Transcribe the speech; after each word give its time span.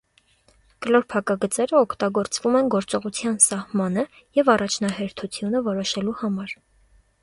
Կլոր 0.85 1.03
փակագծերը 1.13 1.77
օգտագործվում 1.81 2.57
են 2.61 2.73
գործողության 2.77 3.39
սահմանը 3.49 4.09
և 4.43 4.53
առաջնահերթությունը 4.59 5.67
որոշելու 5.73 6.21
համար։ 6.25 6.63